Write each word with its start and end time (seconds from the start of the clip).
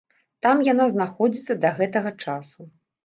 Там 0.45 0.61
яна 0.67 0.87
знаходзіцца 0.95 1.59
да 1.67 1.73
гэтага 1.81 2.17
часу. 2.25 2.59